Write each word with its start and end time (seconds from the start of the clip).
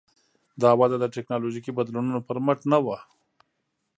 دا 0.61 0.69
وده 0.79 0.97
د 0.99 1.05
ټکنالوژیکي 1.15 1.71
بدلونونو 1.77 2.19
پر 2.27 2.37
مټ 2.45 2.59
نه 2.71 2.77
وه. 2.85 2.97